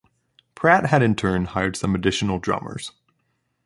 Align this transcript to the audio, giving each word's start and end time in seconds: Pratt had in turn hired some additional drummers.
Pratt 0.55 0.87
had 0.87 1.03
in 1.03 1.13
turn 1.15 1.45
hired 1.45 1.75
some 1.75 1.93
additional 1.93 2.39
drummers. 2.39 2.91